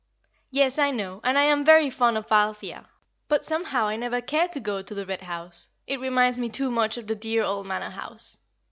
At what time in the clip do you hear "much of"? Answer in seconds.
6.71-7.05